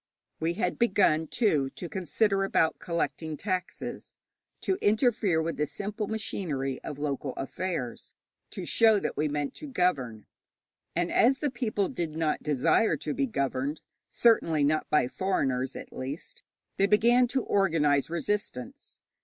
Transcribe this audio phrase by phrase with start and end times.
[0.39, 4.17] We had begun, too, to consider about collecting taxes,
[4.61, 8.15] to interfere with the simple machinery of local affairs,
[8.49, 10.25] to show that we meant to govern.
[10.95, 13.79] And as the people did not desire to be governed
[14.09, 16.41] certainly not by foreigners, at least
[16.77, 19.01] they began to organize resistance.